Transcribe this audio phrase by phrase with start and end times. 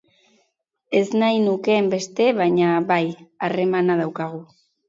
[0.99, 3.01] Ez nahi nukeen beste, baina, bai,
[3.49, 4.43] harremana daukagu.